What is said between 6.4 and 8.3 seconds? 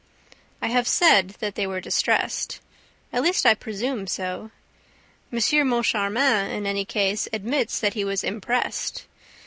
in any case, admits that he was